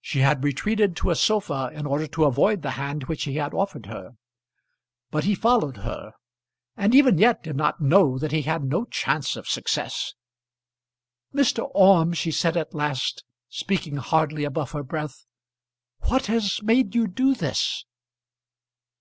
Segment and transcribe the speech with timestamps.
[0.00, 3.54] She had retreated to a sofa in order to avoid the hand which he had
[3.54, 4.16] offered her;
[5.12, 6.14] but he followed her,
[6.76, 10.14] and even yet did not know that he had no chance of success.
[11.32, 11.70] "Mr.
[11.74, 15.24] Orme," she said at last, speaking hardly above her breath,
[16.06, 17.84] "what has made you do this?"